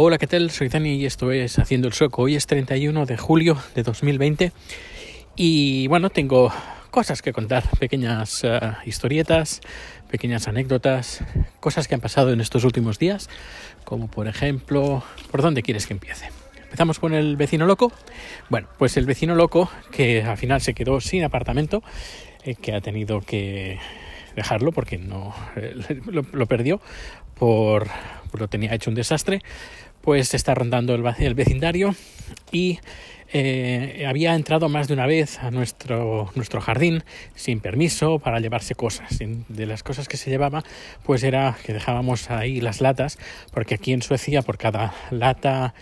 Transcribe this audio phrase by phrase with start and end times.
[0.00, 0.52] Hola, ¿qué tal?
[0.52, 2.22] Soy Dani y esto es Haciendo el Sueco.
[2.22, 4.52] Hoy es 31 de julio de 2020
[5.34, 6.52] y bueno, tengo
[6.92, 9.60] cosas que contar, pequeñas uh, historietas,
[10.08, 11.24] pequeñas anécdotas,
[11.58, 13.28] cosas que han pasado en estos últimos días,
[13.82, 16.30] como por ejemplo, ¿por dónde quieres que empiece?
[16.62, 17.90] Empezamos con el vecino loco.
[18.50, 21.82] Bueno, pues el vecino loco que al final se quedó sin apartamento,
[22.44, 23.80] eh, que ha tenido que
[24.36, 25.74] dejarlo porque no eh,
[26.06, 26.80] lo, lo, perdió
[27.34, 27.88] por,
[28.38, 29.40] lo tenía hecho un desastre
[30.08, 31.94] pues está rondando el, vecindario
[32.50, 32.78] y
[33.34, 37.04] eh, había entrado más de una vez a nuestro, nuestro jardín
[37.34, 39.18] sin permiso para llevarse cosas.
[39.18, 40.64] De las cosas que se llevaba,
[41.02, 43.18] pues era que dejábamos ahí las latas,
[43.52, 45.74] porque aquí en Suecia por cada lata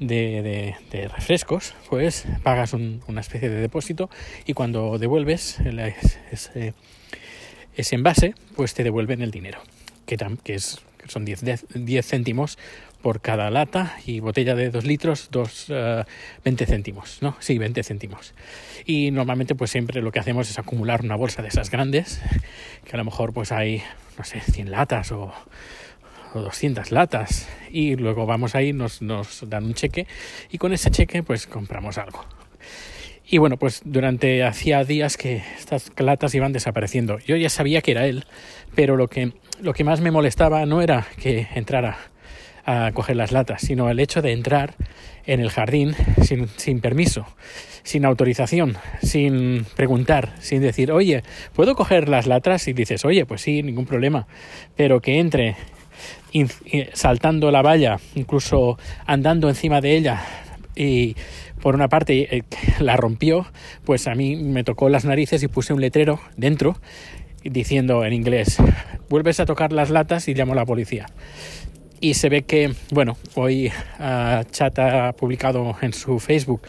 [0.00, 0.74] de,
[1.14, 4.10] refrescos, pues pagas un, una especie de depósito
[4.44, 6.74] y cuando devuelves el, ese,
[7.76, 9.60] ese envase, pues te devuelven el dinero,
[10.04, 12.58] que, que es son 10, 10, céntimos
[13.02, 16.04] por cada lata y botella de 2 litros, dos, uh,
[16.44, 17.36] 20 céntimos, ¿no?
[17.38, 18.34] Sí, 20 céntimos.
[18.84, 22.20] Y normalmente pues siempre lo que hacemos es acumular una bolsa de esas grandes,
[22.84, 23.82] que a lo mejor pues hay,
[24.16, 25.32] no sé, 100 latas o,
[26.34, 30.06] o 200 latas y luego vamos ahí, nos, nos dan un cheque
[30.50, 32.24] y con ese cheque pues compramos algo.
[33.30, 37.18] Y bueno, pues durante hacía días que estas latas iban desapareciendo.
[37.18, 38.24] Yo ya sabía que era él,
[38.74, 41.98] pero lo que, lo que más me molestaba no era que entrara
[42.64, 44.76] a coger las latas, sino el hecho de entrar
[45.26, 47.26] en el jardín sin, sin permiso,
[47.82, 52.66] sin autorización, sin preguntar, sin decir, oye, ¿puedo coger las latas?
[52.66, 54.26] Y dices, oye, pues sí, ningún problema,
[54.74, 55.56] pero que entre
[56.94, 60.22] saltando la valla, incluso andando encima de ella
[60.78, 61.16] y
[61.60, 62.42] por una parte eh,
[62.78, 63.46] la rompió,
[63.84, 66.76] pues a mí me tocó las narices y puse un letrero dentro
[67.42, 68.58] diciendo en inglés,
[69.08, 71.06] vuelves a tocar las latas y llamo a la policía.
[72.00, 76.62] Y se ve que, bueno, hoy uh, Chat ha publicado en su Facebook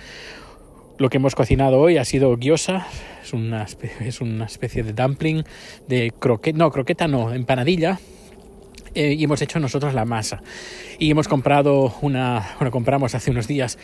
[0.99, 2.85] lo que hemos cocinado hoy ha sido gyoza,
[3.23, 3.65] es una,
[4.01, 5.43] es una especie de dumpling,
[5.87, 7.99] de croqueta, no, croqueta no, empanadilla,
[8.95, 10.41] eh, y hemos hecho nosotros la masa.
[10.97, 13.77] Y hemos comprado una, bueno, compramos hace unos días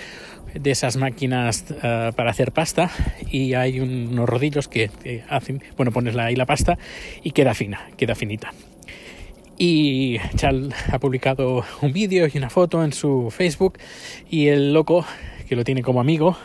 [0.54, 2.90] de esas máquinas uh, para hacer pasta
[3.30, 4.90] y hay unos rodillos que,
[5.30, 6.78] hacen, bueno, pones ahí la pasta
[7.24, 8.54] y queda fina, queda finita.
[9.58, 13.78] Y Chal ha publicado un vídeo y una foto en su Facebook
[14.30, 15.06] y el loco,
[15.48, 16.38] que lo tiene como amigo,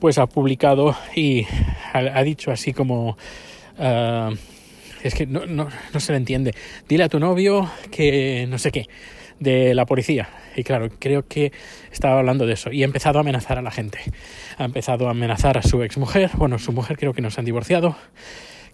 [0.00, 1.46] pues ha publicado y
[1.92, 3.16] ha, dicho así como...
[3.78, 4.34] Uh,
[5.04, 6.54] es que no, no, no se le entiende.
[6.88, 8.86] Dile a tu novio que no sé qué,
[9.38, 10.30] de la policía.
[10.56, 11.52] Y claro, creo que
[11.92, 12.72] estaba hablando de eso.
[12.72, 13.98] Y ha empezado a amenazar a la gente.
[14.56, 16.30] Ha empezado a amenazar a su exmujer.
[16.36, 17.96] Bueno, su mujer creo que nos han divorciado.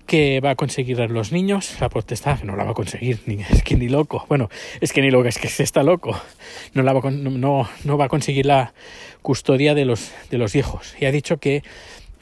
[0.07, 1.81] Que va a conseguir los niños.
[1.81, 3.21] La potestad no la va a conseguir.
[3.27, 4.25] Ni, es que ni loco.
[4.29, 4.49] Bueno,
[4.81, 6.21] es que ni loco, es que se está loco.
[6.75, 8.73] No, la va, no, no va a conseguir la
[9.21, 10.95] custodia de los, de los hijos.
[11.01, 11.65] Y ha dicho que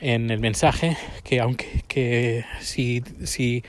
[0.00, 3.64] en el mensaje que aunque que si, si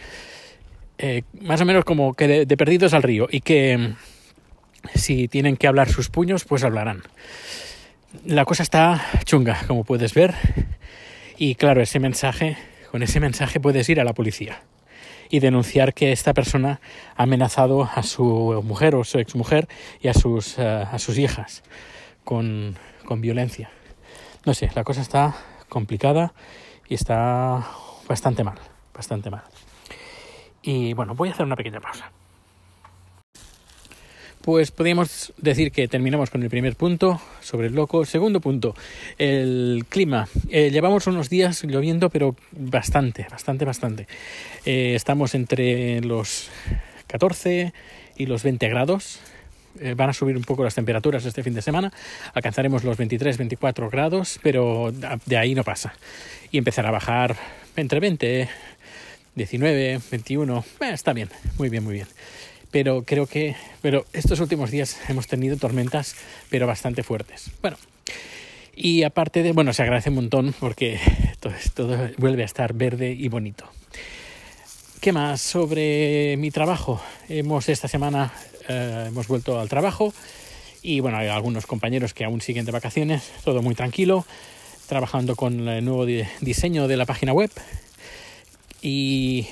[0.98, 3.94] eh, más o menos como que de, perdidos al río y que
[4.96, 7.04] si tienen que hablar sus puños pues hablarán.
[8.26, 10.34] La cosa está chunga como puedes ver.
[11.38, 12.58] Y claro ese mensaje
[12.92, 14.62] con ese mensaje puedes ir a la policía
[15.30, 16.82] y denunciar que esta persona
[17.16, 19.68] ha amenazado a su mujer o su exmujer
[20.02, 21.64] y a sus, uh, a sus hijas
[22.24, 22.76] con,
[23.06, 23.70] con violencia.
[24.46, 25.36] No sé la cosa está
[25.70, 26.34] complicada
[26.88, 27.66] y está
[28.08, 28.58] bastante mal,
[28.94, 29.44] bastante mal.
[30.62, 32.12] Y bueno, voy a hacer una pequeña pausa.
[34.42, 38.06] Pues podríamos decir que terminamos con el primer punto sobre el loco.
[38.06, 38.74] Segundo punto,
[39.18, 40.28] el clima.
[40.50, 44.08] Eh, llevamos unos días lloviendo, pero bastante, bastante, bastante.
[44.66, 46.50] Eh, estamos entre los
[47.08, 47.74] 14
[48.16, 49.20] y los 20 grados
[49.80, 51.92] eh, van a subir un poco las temperaturas este fin de semana,
[52.34, 54.92] alcanzaremos los 23-24 grados, pero
[55.26, 55.94] de ahí no pasa.
[56.52, 57.36] Y empezará a bajar
[57.76, 58.50] entre 20,
[59.36, 62.08] 19, 21, eh, está bien, muy bien, muy bien.
[62.72, 66.16] Pero creo que, pero estos últimos días hemos tenido tormentas,
[66.50, 67.50] pero bastante fuertes.
[67.62, 67.78] Bueno,
[68.76, 71.00] y aparte de, bueno, se agradece un montón porque
[71.40, 73.66] todo, todo vuelve a estar verde y bonito.
[75.02, 77.02] ¿Qué más sobre mi trabajo?
[77.30, 78.34] Hemos esta semana
[78.70, 80.14] eh, hemos vuelto al trabajo
[80.82, 84.26] y bueno, hay algunos compañeros que aún siguen de vacaciones, todo muy tranquilo,
[84.88, 87.52] trabajando con el nuevo di diseño de la página web
[88.82, 89.48] y,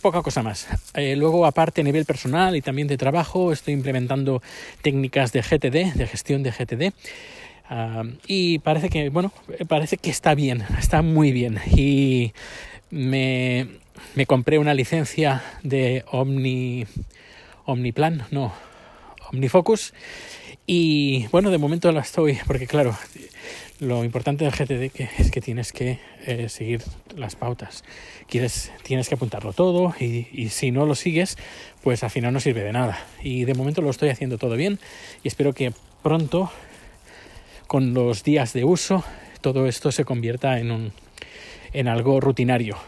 [0.00, 0.68] poca cosa más.
[0.94, 4.42] Eh, luego, aparte, a nivel personal y también de trabajo, estoy implementando
[4.82, 6.92] técnicas de GTD, de gestión de GTD.
[7.70, 9.32] Uh, y parece que, bueno,
[9.66, 11.58] parece que está bien, está muy bien.
[11.74, 12.32] Y
[12.90, 13.66] me,
[14.14, 16.86] me compré una licencia de Omni
[17.68, 18.52] Omniplan, no,
[19.30, 19.92] Omnifocus.
[20.66, 22.96] Y bueno, de momento la estoy, porque claro,
[23.78, 26.82] lo importante del GTD es que tienes que eh, seguir
[27.14, 27.84] las pautas.
[28.26, 31.36] Tienes que apuntarlo todo y, si no lo sigues,
[31.82, 32.98] pues al final no sirve de nada.
[33.22, 34.78] Y de momento lo estoy haciendo todo bien
[35.22, 35.72] y espero que
[36.02, 36.50] pronto,
[37.66, 39.04] con los días de uso,
[39.42, 40.92] todo esto se convierta un,
[41.74, 42.78] en algo rutinario.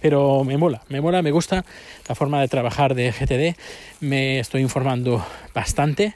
[0.00, 1.64] Pero me mola, me mola, me gusta
[2.08, 3.58] la forma de trabajar de GTD.
[4.00, 5.24] Me estoy informando
[5.54, 6.14] bastante.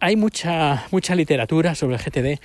[0.00, 2.40] Hay mucha, mucha literatura sobre el GTD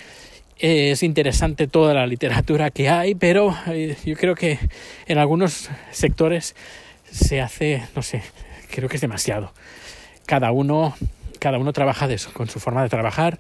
[0.61, 4.59] es interesante toda la literatura que hay, pero eh, yo creo que
[5.07, 6.55] en algunos sectores
[7.11, 8.21] se hace, no sé,
[8.69, 9.51] creo que es demasiado.
[10.27, 10.95] Cada uno,
[11.39, 13.39] cada uno trabaja de eso, con su forma de trabajar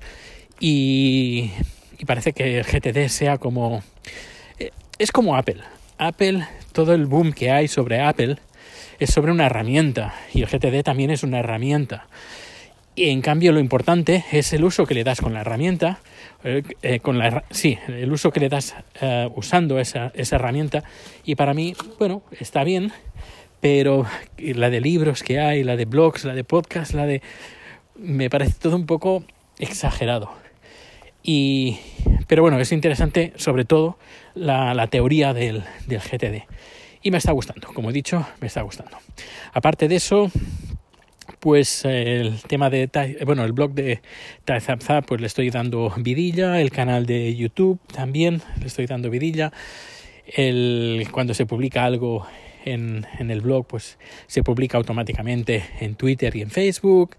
[0.59, 1.51] y,
[1.99, 3.83] y parece que el GTD sea como...
[4.57, 5.61] Eh, es como Apple.
[6.01, 8.37] Apple, todo el boom que hay sobre Apple
[8.99, 12.07] es sobre una herramienta y el GTD también es una herramienta.
[12.95, 15.99] Y en cambio lo importante es el uso que le das con la herramienta,
[16.43, 16.99] eh, eh,
[17.51, 20.83] sí, el uso que le das eh, usando esa, esa herramienta.
[21.23, 22.91] Y para mí, bueno, está bien,
[23.59, 24.07] pero
[24.39, 27.21] la de libros que hay, la de blogs, la de podcasts, la de...
[27.95, 29.23] me parece todo un poco
[29.59, 30.31] exagerado.
[31.21, 31.77] Y,
[32.31, 33.97] pero bueno, es interesante sobre todo
[34.35, 36.47] la, teoría del, del GTD.
[37.03, 38.97] Y me está gustando, como he dicho, me está gustando.
[39.51, 40.31] Aparte de eso,
[41.41, 42.89] pues el tema de,
[43.25, 43.99] bueno, el blog de
[44.45, 49.51] Taizapza, pues le estoy dando vidilla, el canal de YouTube también le estoy dando vidilla,
[50.25, 52.25] el, cuando se publica algo
[52.65, 53.97] en, el blog, pues
[54.27, 57.17] se publica automáticamente en Twitter y en Facebook.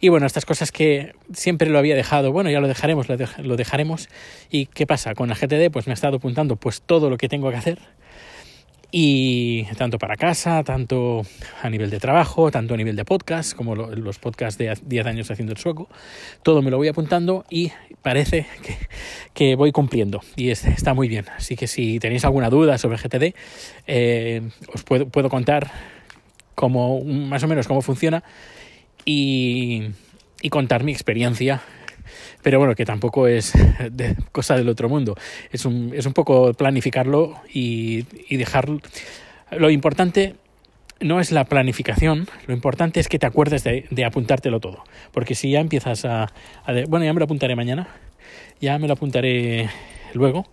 [0.00, 3.56] Y bueno, estas cosas que siempre lo había dejado, bueno, ya lo dejaremos, lo, lo
[3.56, 4.08] dejaremos.
[4.50, 5.14] ¿Y qué pasa?
[5.14, 7.78] Con la GTD, pues me ha estado apuntando pues todo lo que tengo que hacer
[8.90, 11.22] y tanto para casa, tanto
[11.62, 15.06] a nivel de trabajo, tanto a nivel de podcast, como lo, los podcasts de 10
[15.06, 15.88] años haciendo el sueco,
[16.42, 17.72] todo me lo voy apuntando y
[18.02, 18.76] parece que,
[19.32, 21.26] que voy cumpliendo y es, está muy bien.
[21.36, 23.34] Así que si tenéis alguna duda sobre GTD,
[23.86, 24.42] eh,
[24.72, 25.70] os puedo, puedo contar
[26.54, 28.24] cómo, más o menos cómo funciona
[29.04, 29.90] y,
[30.42, 31.62] y contar mi experiencia
[32.42, 33.52] pero bueno, que tampoco es
[33.90, 35.16] de, cosa del otro mundo.
[35.50, 38.80] Es un, es un poco planificarlo y, y dejarlo.
[39.50, 40.34] Lo importante
[41.00, 44.84] no es la planificación, lo importante es que te acuerdes de, apuntártelo todo.
[45.12, 46.32] Porque si ya empiezas a,
[46.88, 47.88] bueno, ya me lo apuntaré mañana,
[48.60, 49.68] ya me lo apuntaré
[50.12, 50.46] luego,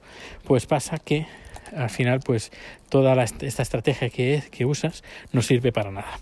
[0.46, 1.28] pues pasa que
[1.76, 2.52] al final pues
[2.90, 6.20] toda la, esta estrategia que, que usas no sirve para nada.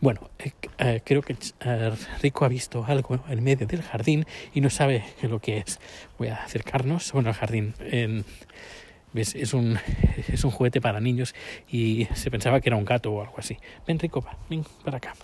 [0.00, 1.92] Bueno, eh, eh, creo que eh,
[2.22, 4.24] Rico ha visto algo en medio del jardín
[4.54, 5.78] y no sabe lo que es.
[6.18, 7.12] Voy a acercarnos.
[7.12, 7.74] Bueno, el jardín
[9.12, 9.34] ¿ves?
[9.34, 9.78] Es, un,
[10.28, 11.34] es un juguete para niños
[11.68, 13.58] y se pensaba que era un gato o algo así.
[13.86, 15.14] Ven, Rico, va, ven para acá.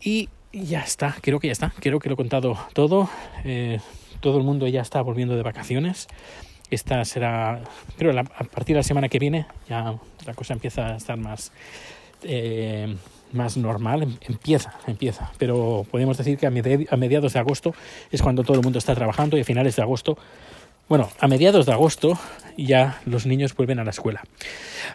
[0.00, 1.74] Y ya está, creo que ya está.
[1.80, 3.10] Creo que lo he contado todo.
[4.20, 6.08] Todo el mundo ya está volviendo de vacaciones.
[6.70, 7.60] Esta será,
[7.98, 11.52] creo, a partir de la semana que viene ya la cosa empieza a estar más...
[13.34, 15.30] más normal em, empieza, empieza.
[15.38, 17.74] Pero podemos decir que a mediados de agosto
[18.10, 20.16] es cuando todo el mundo está trabajando y a finales de agosto,
[20.88, 22.18] bueno, a mediados de agosto
[22.56, 24.22] ya los niños vuelven a la escuela.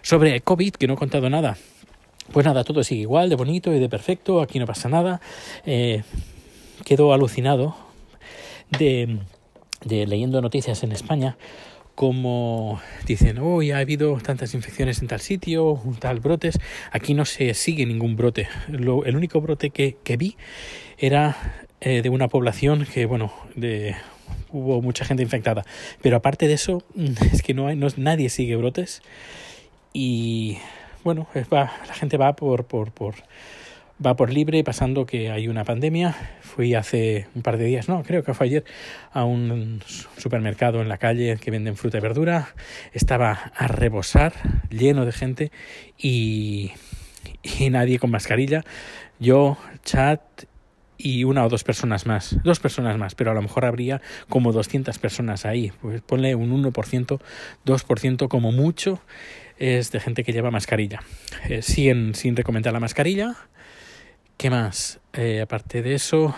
[0.01, 1.57] Sobre COVID, que no he contado nada.
[2.31, 5.19] Pues nada, todo sigue igual, de bonito y de perfecto, aquí no pasa nada.
[5.65, 6.03] Eh,
[6.86, 7.75] quedo alucinado
[8.77, 9.18] de,
[9.84, 11.38] de leyendo noticias en España
[12.00, 16.58] como dicen, oh, ha habido tantas infecciones en tal sitio, tal brotes.
[16.94, 18.48] Aquí no se sigue ningún brote.
[18.70, 20.38] El único brote que, que vi
[20.98, 21.36] era
[21.82, 23.34] eh, de una población que, bueno,
[24.50, 25.65] hubo mucha gente infectada.
[26.01, 26.84] Pero aparte de eso,
[27.34, 29.01] es que no hay, no, nadie sigue brotes.
[29.91, 30.58] Y
[31.03, 33.15] bueno, la gente va por, por, por
[34.06, 36.15] va por libre pasando que hay una pandemia.
[36.41, 38.63] Fui hace un par de días, no, creo que fue ayer,
[39.12, 39.82] a un
[40.18, 42.56] supermercado en la calle que venden fruta y verdura.
[42.94, 44.34] Estaba a rebosar,
[44.70, 45.51] lleno de gente
[45.98, 46.72] y,
[47.70, 48.63] nadie con mascarilla.
[49.20, 50.22] Yo, chat
[50.98, 54.51] y una o dos personas más, dos personas más, pero a lo mejor habría como
[54.51, 55.72] 200 personas ahí.
[55.82, 57.22] Pues ponle un 1%,
[57.65, 59.01] 2% como mucho
[59.58, 61.01] es de gente que lleva mascarilla.
[61.50, 63.36] Eh, siguen sin recomendar la mascarilla
[64.39, 65.01] ¿Qué más?
[65.12, 66.34] Eh, aparte de eso,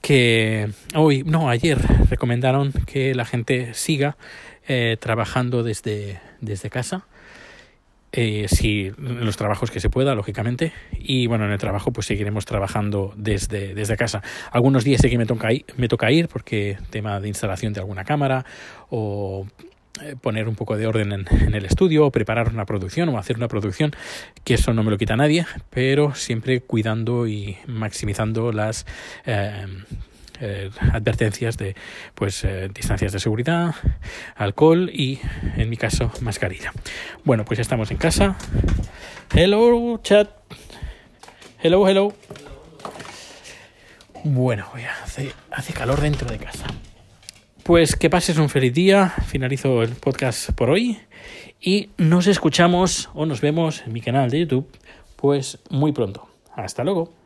[0.00, 1.76] que hoy, no, ayer
[2.08, 4.16] recomendaron que la gente siga
[4.66, 7.04] eh, trabajando desde, desde casa.
[8.12, 10.72] Eh, si los trabajos que se pueda, lógicamente.
[10.98, 14.22] Y bueno, en el trabajo pues seguiremos trabajando desde, desde casa.
[14.50, 17.80] Algunos días sé que me toca, ir, me toca ir porque tema de instalación de
[17.80, 18.46] alguna cámara
[18.88, 19.46] o
[20.20, 23.48] poner un poco de orden en, el estudio, o preparar una producción o hacer una
[23.48, 23.92] producción,
[24.44, 28.86] que eso no me lo quita nadie, pero siempre cuidando y maximizando las,
[29.26, 29.66] eh,
[30.40, 31.76] eh, advertencias de
[32.16, 33.76] pues eh, distancias de seguridad,
[34.34, 35.20] alcohol y
[35.56, 36.72] en mi caso mascarilla.
[37.22, 38.36] Bueno, pues ya estamos en casa.
[39.32, 40.28] Hello chat.
[41.62, 42.12] Hello, hello.
[44.24, 44.66] Bueno,
[45.50, 46.66] hace calor dentro de casa.
[47.64, 49.08] Pues que pases un feliz día.
[49.26, 50.98] Finalizo el podcast por hoy
[51.62, 54.68] y nos escuchamos o nos vemos en mi canal de YouTube
[55.16, 56.28] pues muy pronto.
[56.54, 57.23] Hasta luego.